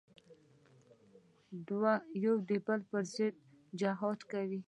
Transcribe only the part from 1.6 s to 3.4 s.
دواړه د يو بل پر ضد